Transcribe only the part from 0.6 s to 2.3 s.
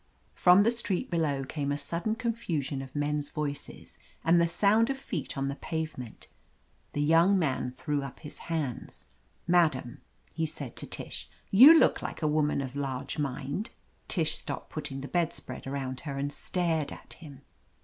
the street below came a sudden